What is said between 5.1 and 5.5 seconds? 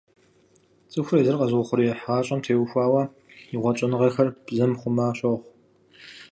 щохъу.